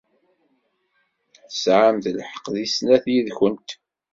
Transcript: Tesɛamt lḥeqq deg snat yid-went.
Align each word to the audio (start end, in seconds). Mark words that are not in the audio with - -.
Tesɛamt 1.49 2.05
lḥeqq 2.17 2.45
deg 2.55 2.67
snat 2.67 3.05
yid-went. 3.13 3.69